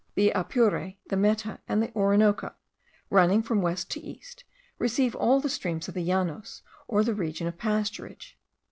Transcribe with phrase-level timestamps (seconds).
[0.15, 2.55] The Apure, the Meta, and the Orinoco,
[3.11, 4.43] running from west to east,
[4.79, 8.33] receive all the streams of the llanos, or the region of pasturage.